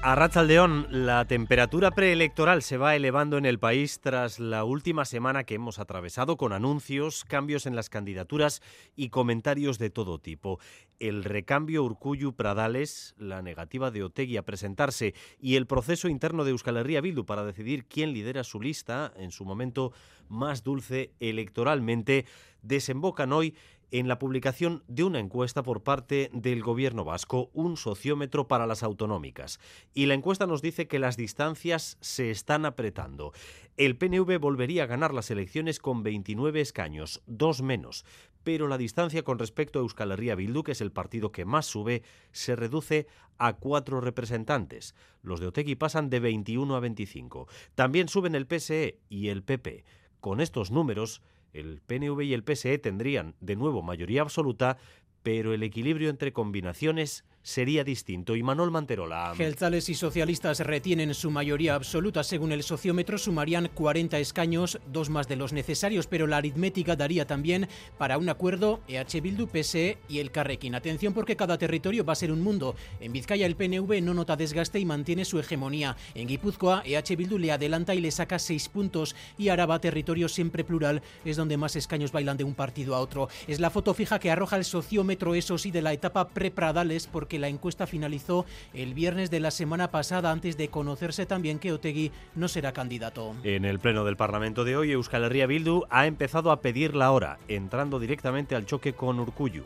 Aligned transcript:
A 0.00 0.14
Ratzaldeón, 0.14 0.86
la 0.90 1.24
temperatura 1.24 1.90
preelectoral 1.90 2.62
se 2.62 2.76
va 2.76 2.94
elevando 2.94 3.36
en 3.36 3.44
el 3.44 3.58
país 3.58 3.98
tras 4.00 4.38
la 4.38 4.62
última 4.62 5.04
semana 5.04 5.42
que 5.42 5.56
hemos 5.56 5.80
atravesado 5.80 6.36
con 6.36 6.52
anuncios, 6.52 7.24
cambios 7.24 7.66
en 7.66 7.74
las 7.74 7.90
candidaturas 7.90 8.62
y 8.94 9.08
comentarios 9.08 9.76
de 9.80 9.90
todo 9.90 10.20
tipo. 10.20 10.60
El 11.00 11.24
recambio 11.24 11.82
Urcuyu 11.82 12.32
Pradales, 12.32 13.16
la 13.18 13.42
negativa 13.42 13.90
de 13.90 14.04
Otegui 14.04 14.36
a 14.36 14.44
presentarse 14.44 15.14
y 15.40 15.56
el 15.56 15.66
proceso 15.66 16.08
interno 16.08 16.44
de 16.44 16.52
Euskal 16.52 16.76
Herria 16.76 17.00
Bildu 17.00 17.26
para 17.26 17.44
decidir 17.44 17.84
quién 17.84 18.12
lidera 18.12 18.44
su 18.44 18.60
lista 18.60 19.12
en 19.16 19.32
su 19.32 19.44
momento 19.44 19.92
más 20.28 20.62
dulce 20.62 21.10
electoralmente 21.18 22.24
desembocan 22.62 23.32
hoy 23.32 23.56
en 23.90 24.08
la 24.08 24.18
publicación 24.18 24.82
de 24.86 25.04
una 25.04 25.18
encuesta 25.18 25.62
por 25.62 25.82
parte 25.82 26.30
del 26.32 26.62
gobierno 26.62 27.04
vasco, 27.04 27.50
un 27.52 27.76
sociómetro 27.76 28.48
para 28.48 28.66
las 28.66 28.82
autonómicas. 28.82 29.60
Y 29.94 30.06
la 30.06 30.14
encuesta 30.14 30.46
nos 30.46 30.62
dice 30.62 30.88
que 30.88 30.98
las 30.98 31.16
distancias 31.16 31.96
se 32.00 32.30
están 32.30 32.66
apretando. 32.66 33.32
El 33.76 33.96
PNV 33.96 34.38
volvería 34.38 34.84
a 34.84 34.86
ganar 34.86 35.14
las 35.14 35.30
elecciones 35.30 35.78
con 35.78 36.02
29 36.02 36.60
escaños, 36.60 37.22
dos 37.26 37.62
menos, 37.62 38.04
pero 38.44 38.68
la 38.68 38.78
distancia 38.78 39.22
con 39.22 39.38
respecto 39.38 39.78
a 39.78 39.82
Euskal 39.82 40.12
Herria 40.12 40.34
Bildu, 40.34 40.62
que 40.62 40.72
es 40.72 40.80
el 40.80 40.92
partido 40.92 41.32
que 41.32 41.44
más 41.44 41.66
sube, 41.66 42.02
se 42.32 42.56
reduce 42.56 43.06
a 43.36 43.54
cuatro 43.54 44.00
representantes. 44.00 44.94
Los 45.22 45.40
de 45.40 45.48
Otegui 45.48 45.74
pasan 45.74 46.10
de 46.10 46.20
21 46.20 46.74
a 46.74 46.80
25. 46.80 47.46
También 47.74 48.08
suben 48.08 48.34
el 48.34 48.46
PSE 48.46 48.98
y 49.08 49.28
el 49.28 49.42
PP. 49.42 49.84
Con 50.20 50.40
estos 50.40 50.70
números, 50.70 51.22
el 51.52 51.80
PNV 51.80 52.22
y 52.22 52.34
el 52.34 52.42
PSE 52.42 52.78
tendrían 52.78 53.34
de 53.40 53.56
nuevo 53.56 53.82
mayoría 53.82 54.22
absoluta, 54.22 54.78
pero 55.22 55.52
el 55.52 55.62
equilibrio 55.62 56.10
entre 56.10 56.32
combinaciones 56.32 57.24
sería 57.42 57.84
distinto. 57.84 58.36
Y 58.36 58.42
Manuel 58.42 58.70
Manterola. 58.70 59.32
Gelzales 59.36 59.88
y 59.88 59.94
socialistas 59.94 60.60
retienen 60.60 61.14
su 61.14 61.30
mayoría 61.30 61.74
absoluta. 61.74 62.22
Según 62.22 62.52
el 62.52 62.62
sociómetro, 62.62 63.18
sumarían 63.18 63.70
40 63.72 64.18
escaños, 64.18 64.78
dos 64.86 65.08
más 65.10 65.28
de 65.28 65.36
los 65.36 65.52
necesarios, 65.52 66.06
pero 66.06 66.26
la 66.26 66.38
aritmética 66.38 66.96
daría 66.96 67.26
también 67.26 67.68
para 67.96 68.18
un 68.18 68.28
acuerdo 68.28 68.80
EH 68.88 69.20
Bildu, 69.20 69.46
PSE 69.46 69.98
y 70.08 70.18
el 70.18 70.30
Carrequín. 70.30 70.74
Atención 70.74 71.14
porque 71.14 71.36
cada 71.36 71.58
territorio 71.58 72.04
va 72.04 72.12
a 72.12 72.16
ser 72.16 72.32
un 72.32 72.42
mundo. 72.42 72.74
En 73.00 73.12
Vizcaya 73.12 73.46
el 73.46 73.56
PNV 73.56 74.02
no 74.02 74.14
nota 74.14 74.36
desgaste 74.36 74.78
y 74.78 74.84
mantiene 74.84 75.24
su 75.24 75.38
hegemonía. 75.38 75.96
En 76.14 76.28
Guipúzcoa, 76.28 76.82
EH 76.84 77.16
Bildu 77.16 77.38
le 77.38 77.52
adelanta 77.52 77.94
y 77.94 78.00
le 78.00 78.10
saca 78.10 78.38
seis 78.38 78.68
puntos. 78.68 79.16
Y 79.36 79.48
Araba, 79.48 79.80
territorio 79.80 80.28
siempre 80.28 80.64
plural, 80.64 81.02
es 81.24 81.36
donde 81.36 81.56
más 81.56 81.76
escaños 81.76 82.12
bailan 82.12 82.36
de 82.36 82.44
un 82.44 82.54
partido 82.54 82.94
a 82.94 83.00
otro. 83.00 83.28
Es 83.46 83.60
la 83.60 83.70
foto 83.70 83.94
fija 83.94 84.18
que 84.18 84.30
arroja 84.30 84.56
el 84.56 84.64
sociómetro, 84.64 85.34
eso 85.34 85.58
sí, 85.58 85.70
de 85.70 85.82
la 85.82 85.92
etapa 85.92 86.28
pre-Pradales, 86.28 87.06
porque 87.06 87.27
la 87.36 87.48
encuesta 87.48 87.86
finalizó 87.86 88.46
el 88.72 88.94
viernes 88.94 89.30
de 89.30 89.40
la 89.40 89.50
semana 89.50 89.90
pasada 89.90 90.30
antes 90.30 90.56
de 90.56 90.68
conocerse 90.68 91.26
también 91.26 91.58
que 91.58 91.72
Otegui 91.72 92.12
no 92.36 92.48
será 92.48 92.72
candidato. 92.72 93.34
En 93.42 93.64
el 93.64 93.80
pleno 93.80 94.04
del 94.04 94.16
Parlamento 94.16 94.64
de 94.64 94.76
hoy, 94.76 94.92
Euskal 94.92 95.24
Herria 95.24 95.46
Bildu 95.46 95.82
ha 95.90 96.06
empezado 96.06 96.52
a 96.52 96.60
pedir 96.60 96.94
la 96.94 97.10
hora, 97.10 97.38
entrando 97.48 97.98
directamente 97.98 98.54
al 98.54 98.66
choque 98.66 98.92
con 98.92 99.18
Urcuyu. 99.20 99.64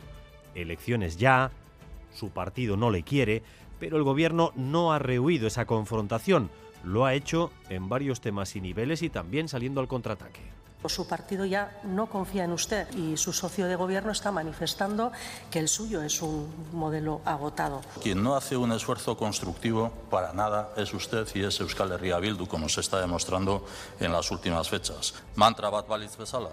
Elecciones 0.55 1.17
ya, 1.17 1.51
su 2.11 2.31
partido 2.31 2.75
no 2.75 2.91
le 2.91 3.03
quiere, 3.03 3.43
pero 3.79 3.97
el 3.97 4.03
gobierno 4.03 4.51
no 4.55 4.93
ha 4.93 4.99
rehuido 4.99 5.47
esa 5.47 5.65
confrontación. 5.65 6.49
Lo 6.83 7.05
ha 7.05 7.13
hecho 7.13 7.51
en 7.69 7.89
varios 7.89 8.21
temas 8.21 8.55
y 8.55 8.61
niveles 8.61 9.01
y 9.03 9.09
también 9.09 9.47
saliendo 9.47 9.81
al 9.81 9.87
contraataque. 9.87 10.41
Su 10.87 11.07
partido 11.07 11.45
ya 11.45 11.79
no 11.83 12.07
confía 12.07 12.43
en 12.43 12.51
usted 12.51 12.91
y 12.93 13.17
su 13.17 13.31
socio 13.33 13.67
de 13.67 13.75
gobierno 13.75 14.11
está 14.11 14.31
manifestando 14.31 15.11
que 15.49 15.59
el 15.59 15.67
suyo 15.67 16.01
es 16.01 16.21
un 16.21 16.53
modelo 16.73 17.21
agotado. 17.25 17.81
Quien 18.01 18.21
no 18.21 18.35
hace 18.35 18.57
un 18.57 18.71
esfuerzo 18.71 19.15
constructivo 19.17 19.91
para 20.09 20.33
nada 20.33 20.73
es 20.75 20.93
usted 20.93 21.27
y 21.35 21.43
es 21.43 21.59
Euskal 21.59 21.91
Herria 21.93 22.19
Bildu, 22.19 22.47
como 22.47 22.67
se 22.67 22.81
está 22.81 22.99
demostrando 22.99 23.65
en 23.99 24.11
las 24.11 24.29
últimas 24.31 24.69
fechas. 24.69 25.13
Mantra 25.35 25.69
bat 25.69 25.87
balitz 25.87 26.17
bezala, 26.17 26.49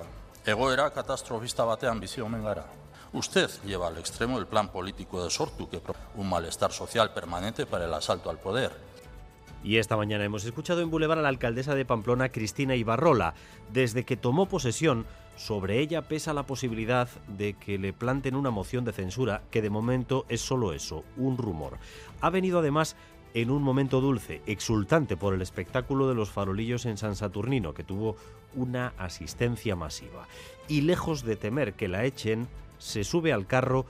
egoera 0.47 0.91
katastrofista 0.91 1.65
batean 1.65 2.01
bizi 2.01 2.21
omen 2.21 2.45
gara. 2.45 2.65
Usted 3.13 3.51
lleva 3.65 3.89
al 3.89 3.99
extremo 3.99 4.39
el 4.39 4.47
plan 4.47 4.69
político 4.69 5.23
de 5.25 5.31
Sortu, 5.31 5.69
que 5.69 5.83
un 6.15 6.29
malestar 6.29 6.73
social 6.73 7.13
permanente 7.13 7.67
para 7.67 7.87
el 7.87 7.95
asalto 7.95 8.31
al 8.31 8.39
poder. 8.39 8.90
Y 9.63 9.77
esta 9.77 9.97
mañana 9.97 10.25
hemos 10.25 10.45
escuchado 10.45 10.81
en 10.81 10.91
Boulevard 10.91 11.19
a 11.19 11.23
la 11.23 11.29
alcaldesa 11.29 11.75
de 11.75 11.85
Pamplona, 11.85 12.31
Cristina 12.31 12.77
Ibarrola. 12.77 13.35
Desde 13.73 14.05
que 14.05 14.17
tomó 14.17 14.47
posesión, 14.47 15.05
sobre 15.37 15.81
ella 15.81 16.03
pesa 16.03 16.33
la 16.33 16.47
posibilidad 16.47 17.09
de 17.29 17.55
que 17.55 17.79
le 17.79 17.93
planten 17.93 18.37
una 18.37 18.51
moción 18.51 18.85
de 18.85 18.93
censura, 18.93 19.43
que 19.51 19.63
de 19.63 19.71
momento 19.71 20.25
es 20.29 20.41
solo 20.41 20.73
eso, 20.73 21.05
un 21.17 21.37
rumor. 21.37 21.79
Ha 22.21 22.31
venido 22.31 22.61
además 22.61 22.97
en 23.35 23.51
un 23.51 23.63
momento 23.63 24.01
dulce, 24.01 24.43
exultante 24.47 25.17
por 25.17 25.35
el 25.35 25.43
espectáculo 25.43 26.09
de 26.09 26.15
los 26.15 26.31
farolillos 26.31 26.87
en 26.87 26.97
San 26.97 27.15
Saturnino, 27.15 27.75
que 27.75 27.85
tuvo 27.85 28.17
una 28.55 28.95
asistencia 28.99 29.77
masiva. 29.77 30.27
Y 30.69 30.81
lejos 30.83 31.23
de 31.23 31.37
temer 31.37 31.75
que 31.75 31.89
la 31.89 32.05
echen, 32.05 32.49
se 32.79 33.05
sube 33.05 33.33
al 33.33 33.47
carro 33.47 33.87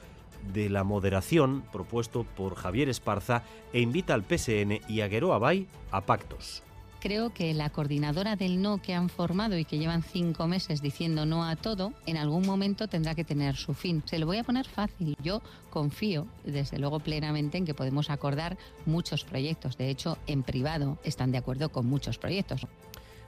de 0.52 0.68
la 0.68 0.84
moderación 0.84 1.62
propuesto 1.72 2.24
por 2.24 2.54
Javier 2.54 2.88
Esparza 2.88 3.42
e 3.72 3.80
invita 3.80 4.14
al 4.14 4.24
PSN 4.24 4.80
y 4.88 5.00
a 5.00 5.08
Gueró 5.08 5.32
Abay 5.32 5.66
a 5.90 6.00
pactos 6.02 6.62
creo 7.00 7.30
que 7.30 7.52
la 7.54 7.70
coordinadora 7.70 8.36
del 8.36 8.62
no 8.62 8.80
que 8.80 8.94
han 8.94 9.08
formado 9.08 9.58
y 9.58 9.64
que 9.64 9.78
llevan 9.78 10.02
cinco 10.02 10.46
meses 10.46 10.82
diciendo 10.82 11.26
no 11.26 11.44
a 11.44 11.56
todo, 11.56 11.92
en 12.06 12.16
algún 12.16 12.46
momento 12.46 12.86
tendrá 12.88 13.14
que 13.14 13.24
tener 13.24 13.56
su 13.56 13.74
fin. 13.74 14.02
Se 14.04 14.18
lo 14.18 14.26
voy 14.26 14.36
a 14.36 14.44
poner 14.44 14.68
fácil. 14.68 15.16
Yo 15.22 15.42
confío, 15.70 16.26
desde 16.44 16.78
luego, 16.78 17.00
plenamente 17.00 17.58
en 17.58 17.64
que 17.64 17.74
podemos 17.74 18.10
acordar 18.10 18.56
muchos 18.86 19.24
proyectos. 19.24 19.76
De 19.76 19.88
hecho, 19.88 20.18
en 20.26 20.42
privado 20.42 20.98
están 21.02 21.32
de 21.32 21.38
acuerdo 21.38 21.70
con 21.70 21.86
muchos 21.86 22.18
proyectos. 22.18 22.66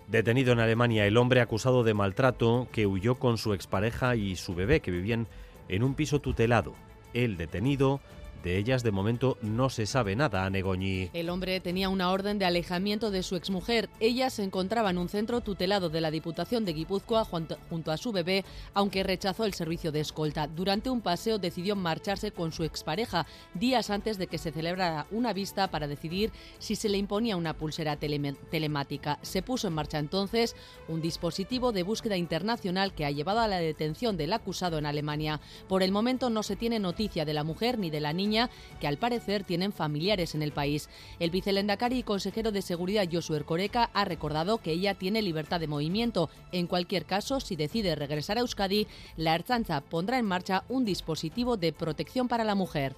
Detenido 0.07 0.53
en 0.53 0.61
Alemania 0.61 1.07
el 1.07 1.17
hombre 1.17 1.41
acusado 1.41 1.83
de 1.83 1.95
maltrato 1.95 2.69
que 2.71 2.87
huyó 2.87 3.19
con 3.19 3.39
su 3.39 3.55
expareja 3.55 4.15
y 4.15 4.37
su 4.37 4.55
bebé 4.55 4.81
que 4.81 4.91
vivían 4.91 5.27
en 5.69 5.83
un 5.83 5.95
piso 5.95 6.21
tutelado 6.21 6.75
el 7.15 7.37
detenido 7.37 8.01
de 8.43 8.59
ellas 8.59 8.83
de 8.83 8.91
momento 8.91 9.39
no 9.41 9.71
se 9.71 9.87
sabe 9.87 10.17
nada, 10.17 10.45
a 10.45 10.51
Negoñi. 10.51 11.11
El 11.13 11.31
hombre 11.31 11.61
tenía 11.61 11.89
una 11.89 12.11
orden 12.11 12.39
de 12.39 12.45
alejamiento 12.45 13.11
de 13.11 13.23
su 13.23 13.37
exmujer. 13.37 13.89
Ella 14.01 14.31
se 14.31 14.43
encontraba 14.43 14.91
en 14.91 14.99
un 14.99 15.09
centro 15.09 15.41
tutelado 15.41 15.89
de 15.91 16.01
la 16.01 16.11
Diputación 16.11 16.65
de 16.65 16.73
Guipúzcoa 16.73 17.25
junto 17.25 17.93
a 17.93 17.97
su 17.97 18.13
bebé, 18.13 18.45
aunque 18.75 19.03
rechazó 19.03 19.45
el 19.45 19.55
servicio 19.55 19.93
de 19.93 20.01
escolta. 20.01 20.49
Durante 20.49 20.91
un 20.91 21.01
paseo 21.01 21.39
decidió 21.39 21.77
marcharse 21.77 22.33
con 22.33 22.53
su 22.53 22.65
expareja, 22.65 23.27
días 23.55 23.91
antes 23.91 24.19
de 24.19 24.27
que 24.27 24.39
se 24.39 24.51
celebrara 24.51 25.07
una 25.11 25.33
vista 25.33 25.71
para 25.71 25.87
decidir 25.87 26.33
si 26.59 26.75
se 26.75 26.89
le 26.89 26.99
imponía 26.99 27.37
una 27.37 27.55
pulsera 27.55 27.97
telemática. 27.97 29.19
Se 29.23 29.43
puso 29.43 29.69
en 29.69 29.75
marcha 29.75 29.99
entonces 29.99 30.57
un 30.89 31.01
dispositivo 31.01 31.73
de 31.73 31.85
búsqueda 31.85 32.17
internacional 32.17 32.93
que 32.95 33.05
ha 33.05 33.11
llevado 33.11 33.41
a 33.41 33.49
la 33.49 33.59
detención 33.59 34.17
del 34.17 34.33
acusado 34.33 34.79
en 34.79 34.87
Alemania. 34.87 35.41
Por 35.69 35.83
el 35.83 35.93
momento 35.93 36.31
no 36.31 36.43
se 36.43 36.57
tiene 36.57 36.79
noticia 36.79 37.25
de 37.25 37.35
la 37.35 37.45
mujer 37.45 37.79
ni 37.79 37.91
de 37.91 38.01
la 38.01 38.13
niña 38.13 38.32
que 38.81 38.87
al 38.87 38.97
parecer 38.97 39.45
tienen 39.45 39.73
familiares 39.73 40.35
en 40.35 40.43
el 40.43 40.53
país. 40.53 40.89
El 41.19 41.31
vicelendacari 41.31 41.99
y 41.99 42.03
consejero 42.03 42.53
de 42.53 42.63
Seguridad 42.63 43.09
Josué 43.11 43.39
Ercoreca 43.39 43.91
ha 43.93 44.05
recordado 44.05 44.59
que 44.59 44.73
ella 44.73 44.95
tiene 44.95 45.23
libertad 45.23 45.61
de 45.61 45.67
movimiento. 45.67 46.31
En 46.51 46.67
cualquier 46.67 47.05
caso, 47.05 47.41
si 47.41 47.57
decide 47.57 47.95
regresar 47.95 48.39
a 48.39 48.41
Euskadi, 48.41 48.87
la 49.17 49.35
Ertzaintza 49.35 49.81
pondrá 49.81 50.19
en 50.19 50.27
marcha 50.27 50.65
un 50.69 50.85
dispositivo 50.85 51.57
de 51.57 51.73
protección 51.73 52.29
para 52.29 52.45
la 52.45 52.55
mujer. 52.55 52.95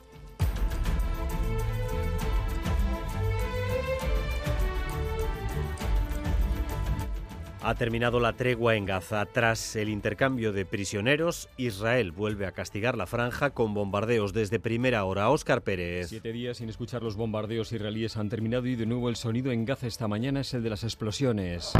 Ha 7.66 7.76
terminado 7.76 8.20
la 8.20 8.34
tregua 8.34 8.76
en 8.76 8.84
Gaza. 8.84 9.24
Tras 9.24 9.74
el 9.74 9.88
intercambio 9.88 10.52
de 10.52 10.66
prisioneros, 10.66 11.48
Israel 11.56 12.12
vuelve 12.12 12.44
a 12.44 12.52
castigar 12.52 12.94
la 12.94 13.06
franja 13.06 13.54
con 13.54 13.72
bombardeos 13.72 14.34
desde 14.34 14.60
primera 14.60 15.02
hora. 15.04 15.30
Óscar 15.30 15.62
Pérez. 15.62 16.10
Siete 16.10 16.32
días 16.32 16.58
sin 16.58 16.68
escuchar 16.68 17.02
los 17.02 17.16
bombardeos 17.16 17.72
israelíes 17.72 18.18
han 18.18 18.28
terminado 18.28 18.66
y 18.66 18.76
de 18.76 18.84
nuevo 18.84 19.08
el 19.08 19.16
sonido 19.16 19.50
en 19.50 19.64
Gaza 19.64 19.86
esta 19.86 20.06
mañana 20.08 20.42
es 20.42 20.52
el 20.52 20.62
de 20.62 20.68
las 20.68 20.84
explosiones. 20.84 21.72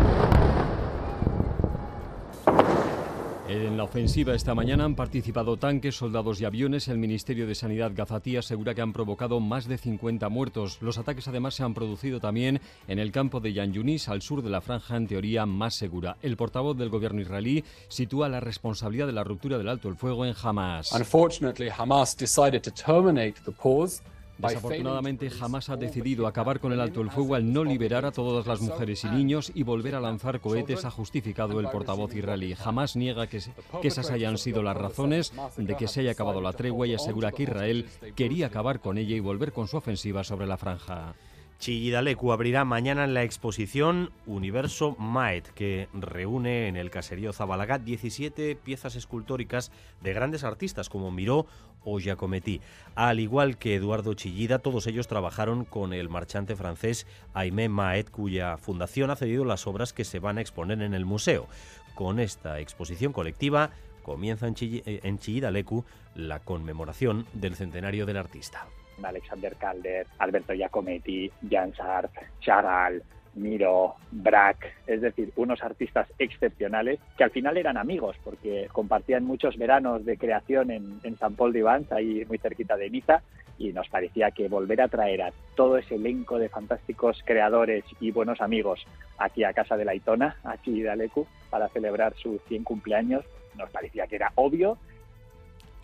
En 3.47 3.77
la 3.77 3.85
ofensiva 3.85 4.35
esta 4.35 4.55
mañana 4.55 4.85
han 4.85 4.95
participado 4.95 5.59
tanques, 5.59 5.97
soldados 5.97 6.41
y 6.41 6.47
aviones. 6.47 6.89
El 6.89 6.97
Ministerio 6.97 7.47
de 7.47 7.55
Sanidad 7.55 7.93
gazatí 7.95 8.39
asegura 8.39 8.75
que 8.75 8.81
han 8.81 8.95
provocado 8.95 9.39
más 9.39 9.69
de 9.69 9.77
50 9.77 10.31
muertos. 10.31 10.79
Los 10.81 10.97
ataques 10.97 11.29
además 11.29 11.55
se 11.55 11.63
han 11.63 11.75
producido 11.75 12.21
también 12.21 12.63
en 12.89 12.99
el 12.99 13.13
campo 13.13 13.41
de 13.41 13.53
Yan 13.53 13.75
Yunis, 13.75 14.09
al 14.09 14.23
sur 14.23 14.43
de 14.43 14.49
la 14.49 14.63
franja 14.63 14.97
en 14.97 15.07
teoría 15.07 15.45
más 15.45 15.75
segura. 15.75 16.17
El 16.23 16.39
portavoz 16.39 16.79
del 16.79 16.89
gobierno 16.89 17.21
israelí 17.21 17.65
sitúa 17.89 18.31
la 18.31 18.41
responsabilidad 18.41 19.07
de 19.07 19.13
la 19.13 19.25
ruptura 19.25 19.59
del 19.59 19.69
alto 19.69 19.91
el 19.91 19.97
fuego 19.97 20.25
en 20.25 20.35
Hamas. 20.43 20.93
Unfortunately, 20.93 21.69
Hamas 21.69 22.17
decided 22.17 22.63
to 22.63 22.71
terminate 22.71 23.35
the 23.45 23.53
pause 23.53 24.01
Desafortunadamente, 24.39 25.31
jamás 25.31 25.69
ha 25.69 25.77
decidido 25.77 26.27
acabar 26.27 26.61
con 26.61 26.73
el 26.73 26.81
alto 26.81 27.01
el 27.01 27.11
fuego 27.11 27.35
al 27.35 27.53
no 27.53 27.65
liberar 27.65 28.05
a 28.05 28.13
todas 28.13 28.47
las 28.47 28.61
mujeres 28.61 29.05
y 29.05 29.09
niños 29.09 29.53
y 29.55 29.63
volver 29.63 29.95
a 29.95 30.01
lanzar 30.01 30.41
cohetes, 30.41 30.85
ha 30.85 30.91
justificado 30.91 31.61
el 31.61 31.69
portavoz 31.69 32.15
israelí. 32.15 32.55
Jamás 32.55 32.97
niega 32.97 33.27
que, 33.27 33.41
que 33.81 33.89
esas 33.89 34.11
hayan 34.11 34.39
sido 34.39 34.63
las 34.63 34.77
razones 34.77 35.33
de 35.57 35.77
que 35.77 35.89
se 35.89 36.01
haya 36.01 36.13
acabado 36.13 36.41
la 36.41 36.53
tregua 36.53 36.87
y 36.87 36.95
asegura 36.95 37.33
que 37.33 37.45
Israel 37.45 37.87
quería 38.15 38.47
acabar 38.47 38.81
con 38.81 38.99
ella 38.99 39.17
y 39.17 39.21
volver 39.21 39.53
con 39.53 39.69
su 39.69 39.77
ofensiva 39.77 40.25
sobre 40.25 40.47
la 40.47 40.57
franja. 40.57 41.15
Chillidalecu 41.59 42.33
abrirá 42.33 42.65
mañana 42.65 43.07
la 43.07 43.23
exposición 43.23 44.11
Universo 44.27 44.97
Maet, 44.99 45.49
que 45.55 45.89
reúne 45.95 46.69
en 46.69 46.77
el 46.77 46.91
caserío 46.91 47.33
Zabalaga 47.33 47.79
17 47.79 48.57
piezas 48.57 48.97
escultóricas 48.97 49.71
de 50.03 50.13
grandes 50.13 50.45
artistas 50.45 50.89
como 50.89 51.11
Miró 51.11 51.47
o 51.85 51.99
Giacometti. 51.99 52.61
Al 52.95 53.21
igual 53.21 53.57
que 53.59 53.75
Eduardo 53.75 54.15
Chillida, 54.15 54.59
todos 54.59 54.87
ellos 54.87 55.07
trabajaron 55.07 55.65
con 55.65 55.93
el 55.93 56.09
marchante 56.09 56.57
francés 56.57 57.07
Aimé 57.33 57.69
Maet, 57.69 58.11
cuya 58.11 58.57
fundación 58.57 59.11
ha 59.11 59.17
cedido 59.17 59.45
las 59.45 59.67
obras 59.67 59.93
que 59.93 60.05
se 60.05 60.19
van 60.19 60.39
a 60.39 60.41
exponer 60.41 60.83
en 60.83 60.95
el 60.95 61.05
museo. 61.05 61.47
Con 61.95 62.19
esta 62.19 62.61
exposición 62.61 63.13
colectiva 63.13 63.71
comienza 64.03 64.47
en, 64.47 65.19
Chillidalecu 65.19 65.85
la 66.15 66.41
conmemoración 66.41 67.27
del 67.33 67.55
centenario 67.55 68.07
del 68.07 68.19
artista. 68.19 68.67
Alexander 69.03 69.55
Calder, 69.57 70.07
Alberto 70.19 70.53
Giacometti, 70.53 71.31
Jan 71.51 71.75
Sarp, 71.75 72.13
Chagall, 72.41 73.03
Miro, 73.35 73.97
Braque, 74.11 74.69
es 74.87 75.01
decir, 75.01 75.33
unos 75.37 75.63
artistas 75.63 76.09
excepcionales 76.19 77.01
que 77.17 77.25
al 77.25 77.31
final 77.31 77.57
eran 77.57 77.77
amigos 77.77 78.17
porque 78.23 78.69
compartían 78.73 79.25
muchos 79.25 79.57
veranos 79.57 80.05
de 80.05 80.17
creación 80.17 80.71
en, 80.71 81.01
en 81.03 81.19
San 81.19 81.35
Paul 81.35 81.53
de 81.53 81.63
Vans, 81.63 81.91
ahí 81.91 82.25
muy 82.27 82.39
cerquita 82.39 82.77
de 82.77 82.91
Niza, 82.91 83.23
y 83.59 83.73
nos 83.73 83.89
parecía 83.89 84.31
que 84.31 84.49
volver 84.49 84.81
a 84.81 84.89
traer 84.89 85.23
a 85.23 85.33
todo 85.55 85.79
ese 85.79 85.95
elenco 85.97 86.39
de 86.39 86.49
fantásticos 86.49 87.23
creadores 87.25 87.85
y 88.01 88.11
buenos 88.11 88.41
amigos 88.41 88.85
aquí 89.19 89.45
a 89.45 89.53
casa 89.53 89.77
de 89.77 89.85
la 89.85 89.95
Itona, 89.95 90.37
aquí 90.45 90.83
de 90.83 90.91
Alecu, 90.91 91.27
para 91.51 91.69
celebrar 91.69 92.15
su 92.17 92.41
100 92.49 92.65
cumpleaños, 92.65 93.25
nos 93.57 93.71
parecía 93.71 94.07
que 94.07 94.17
era 94.17 94.33
obvio 94.35 94.79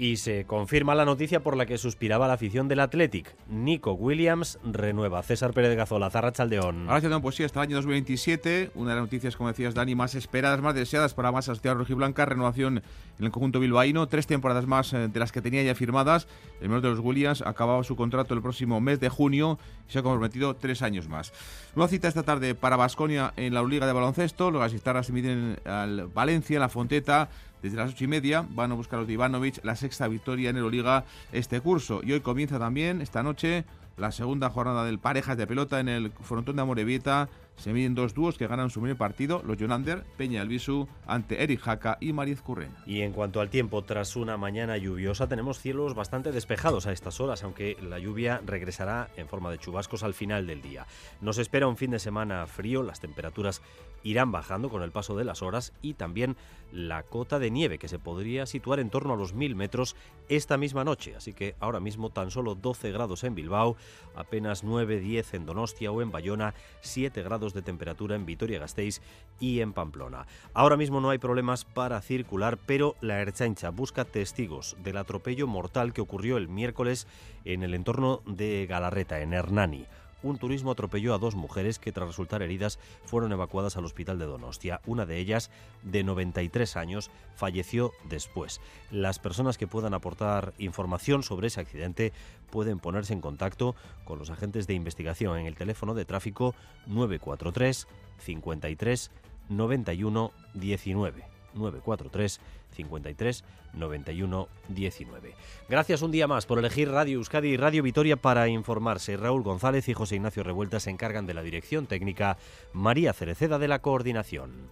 y 0.00 0.16
se 0.16 0.46
confirma 0.46 0.94
la 0.94 1.04
noticia 1.04 1.42
por 1.42 1.58
la 1.58 1.66
que 1.66 1.76
suspiraba 1.76 2.26
la 2.26 2.32
afición 2.32 2.68
del 2.68 2.80
Athletic. 2.80 3.36
Nico 3.50 3.92
Williams 3.92 4.58
renueva. 4.64 5.22
César 5.22 5.52
Pérez 5.52 5.76
Gazola, 5.76 6.08
Zarra 6.08 6.32
Chaldeón. 6.32 6.88
Ahora 6.88 7.20
pues 7.20 7.34
sí, 7.34 7.44
hasta 7.44 7.60
el 7.60 7.68
año 7.68 7.76
2027. 7.76 8.70
Una 8.76 8.92
de 8.92 8.96
las 8.96 9.04
noticias, 9.04 9.36
como 9.36 9.50
decías, 9.50 9.74
Dani, 9.74 9.94
más 9.94 10.14
esperadas, 10.14 10.62
más 10.62 10.74
deseadas 10.74 11.12
para 11.12 11.30
más 11.32 11.48
Rojo 11.48 11.74
rojiblanca. 11.74 12.24
Renovación 12.24 12.82
en 13.18 13.24
el 13.26 13.30
conjunto 13.30 13.60
bilbaíno. 13.60 14.08
Tres 14.08 14.26
temporadas 14.26 14.66
más 14.66 14.90
eh, 14.94 15.08
de 15.08 15.20
las 15.20 15.32
que 15.32 15.42
tenía 15.42 15.62
ya 15.62 15.74
firmadas. 15.74 16.28
El 16.62 16.70
menor 16.70 16.80
de 16.80 16.88
los 16.88 17.00
Williams 17.00 17.42
acababa 17.42 17.84
su 17.84 17.94
contrato 17.94 18.32
el 18.32 18.40
próximo 18.40 18.80
mes 18.80 19.00
de 19.00 19.10
junio 19.10 19.58
y 19.86 19.92
se 19.92 19.98
ha 19.98 20.02
comprometido 20.02 20.56
tres 20.56 20.80
años 20.80 21.08
más. 21.08 21.34
Nueva 21.76 21.90
cita 21.90 22.08
esta 22.08 22.22
tarde 22.22 22.54
para 22.54 22.76
Basconia 22.76 23.34
en 23.36 23.52
la 23.52 23.62
Liga 23.62 23.86
de 23.86 23.92
Baloncesto. 23.92 24.50
Los 24.50 24.62
asistarras 24.62 25.08
se 25.08 25.12
miden 25.12 25.58
al 25.66 26.06
Valencia, 26.06 26.54
en 26.56 26.60
la 26.60 26.70
Fonteta. 26.70 27.28
Desde 27.62 27.76
las 27.76 27.90
ocho 27.90 28.04
y 28.04 28.08
media 28.08 28.46
van 28.50 28.72
a 28.72 28.74
buscar 28.74 28.98
los 28.98 29.06
de 29.06 29.14
Ivanovic 29.14 29.64
la 29.64 29.76
sexta 29.76 30.08
victoria 30.08 30.50
en 30.50 30.56
Euroliga 30.56 31.04
este 31.32 31.60
curso. 31.60 32.00
Y 32.02 32.12
hoy 32.12 32.20
comienza 32.20 32.58
también, 32.58 33.02
esta 33.02 33.22
noche, 33.22 33.64
la 33.96 34.12
segunda 34.12 34.48
jornada 34.50 34.84
del 34.84 34.98
parejas 34.98 35.36
de 35.36 35.46
pelota 35.46 35.78
en 35.78 35.88
el 35.88 36.10
frontón 36.22 36.56
de 36.56 36.62
Amorebieta. 36.62 37.28
Se 37.60 37.74
miden 37.74 37.94
dos 37.94 38.14
dúos 38.14 38.38
que 38.38 38.46
ganan 38.46 38.70
su 38.70 38.80
primer 38.80 38.96
partido, 38.96 39.42
los 39.44 39.58
Jonander, 39.58 40.02
Peña 40.16 40.40
Albisu, 40.40 40.88
ante 41.06 41.42
Eric 41.42 41.60
Jaca 41.60 41.98
y 42.00 42.14
Mariz 42.14 42.40
Curren. 42.40 42.74
Y 42.86 43.02
en 43.02 43.12
cuanto 43.12 43.42
al 43.42 43.50
tiempo, 43.50 43.84
tras 43.84 44.16
una 44.16 44.38
mañana 44.38 44.78
lluviosa, 44.78 45.28
tenemos 45.28 45.58
cielos 45.58 45.94
bastante 45.94 46.32
despejados 46.32 46.86
a 46.86 46.92
estas 46.92 47.20
horas, 47.20 47.44
aunque 47.44 47.76
la 47.82 47.98
lluvia 47.98 48.40
regresará 48.46 49.10
en 49.18 49.28
forma 49.28 49.50
de 49.50 49.58
chubascos 49.58 50.02
al 50.04 50.14
final 50.14 50.46
del 50.46 50.62
día. 50.62 50.86
Nos 51.20 51.36
espera 51.36 51.68
un 51.68 51.76
fin 51.76 51.90
de 51.90 51.98
semana 51.98 52.46
frío, 52.46 52.82
las 52.82 53.00
temperaturas 53.00 53.60
irán 54.02 54.32
bajando 54.32 54.70
con 54.70 54.82
el 54.82 54.92
paso 54.92 55.14
de 55.14 55.24
las 55.24 55.42
horas 55.42 55.74
y 55.82 55.92
también 55.92 56.36
la 56.72 57.02
cota 57.02 57.38
de 57.38 57.50
nieve 57.50 57.78
que 57.78 57.88
se 57.88 57.98
podría 57.98 58.46
situar 58.46 58.80
en 58.80 58.90
torno 58.90 59.14
a 59.14 59.16
los 59.16 59.34
1000 59.34 59.56
metros 59.56 59.96
esta 60.28 60.56
misma 60.56 60.84
noche. 60.84 61.14
Así 61.16 61.34
que 61.34 61.56
ahora 61.60 61.80
mismo 61.80 62.10
tan 62.10 62.30
solo 62.30 62.54
12 62.54 62.92
grados 62.92 63.24
en 63.24 63.34
Bilbao, 63.34 63.76
apenas 64.14 64.64
9-10 64.64 65.34
en 65.34 65.46
Donostia 65.46 65.92
o 65.92 66.00
en 66.00 66.10
Bayona, 66.10 66.54
7 66.80 67.22
de 67.54 67.62
temperatura 67.62 68.16
en 68.16 68.26
Vitoria-Gasteiz 68.26 69.00
y 69.38 69.60
en 69.60 69.72
Pamplona. 69.72 70.26
Ahora 70.54 70.76
mismo 70.76 71.00
no 71.00 71.10
hay 71.10 71.18
problemas 71.18 71.64
para 71.64 72.00
circular, 72.02 72.58
pero 72.66 72.96
la 73.00 73.20
Erchancha 73.20 73.70
busca 73.70 74.04
testigos 74.04 74.76
del 74.82 74.96
atropello 74.96 75.46
mortal 75.46 75.92
que 75.92 76.00
ocurrió 76.00 76.36
el 76.36 76.48
miércoles 76.48 77.06
en 77.44 77.62
el 77.62 77.74
entorno 77.74 78.22
de 78.26 78.66
Galarreta, 78.66 79.20
en 79.20 79.32
Hernani 79.32 79.86
un 80.22 80.38
turismo 80.38 80.70
atropelló 80.70 81.14
a 81.14 81.18
dos 81.18 81.34
mujeres 81.34 81.78
que 81.78 81.92
tras 81.92 82.08
resultar 82.08 82.42
heridas 82.42 82.78
fueron 83.04 83.32
evacuadas 83.32 83.76
al 83.76 83.84
hospital 83.84 84.18
de 84.18 84.26
Donostia. 84.26 84.80
Una 84.86 85.06
de 85.06 85.18
ellas, 85.18 85.50
de 85.82 86.04
93 86.04 86.76
años, 86.76 87.10
falleció 87.34 87.92
después. 88.08 88.60
Las 88.90 89.18
personas 89.18 89.58
que 89.58 89.66
puedan 89.66 89.94
aportar 89.94 90.52
información 90.58 91.22
sobre 91.22 91.48
ese 91.48 91.60
accidente 91.60 92.12
pueden 92.50 92.78
ponerse 92.78 93.12
en 93.12 93.20
contacto 93.20 93.74
con 94.04 94.18
los 94.18 94.30
agentes 94.30 94.66
de 94.66 94.74
investigación 94.74 95.38
en 95.38 95.46
el 95.46 95.56
teléfono 95.56 95.94
de 95.94 96.04
tráfico 96.04 96.54
943 96.86 97.86
53 98.18 99.10
91 99.48 100.32
19. 100.54 101.39
943 101.54 102.40
53 102.72 103.44
91 103.74 104.48
19. 104.68 105.34
Gracias 105.68 106.02
un 106.02 106.10
día 106.10 106.26
más 106.26 106.46
por 106.46 106.58
elegir 106.58 106.90
Radio 106.90 107.18
Euskadi 107.18 107.48
y 107.48 107.56
Radio 107.56 107.82
Vitoria 107.82 108.16
para 108.16 108.48
informarse. 108.48 109.16
Raúl 109.16 109.42
González 109.42 109.88
y 109.88 109.94
José 109.94 110.16
Ignacio 110.16 110.42
Revuelta 110.42 110.80
se 110.80 110.90
encargan 110.90 111.26
de 111.26 111.34
la 111.34 111.42
dirección 111.42 111.86
técnica, 111.86 112.36
María 112.72 113.12
Cereceda 113.12 113.58
de 113.58 113.68
la 113.68 113.80
coordinación. 113.80 114.70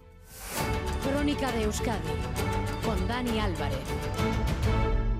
Crónica 1.03 1.51
de 1.51 1.63
Euskadi 1.63 1.99
con 2.83 3.07
Dani 3.07 3.39
Álvarez. 3.39 3.79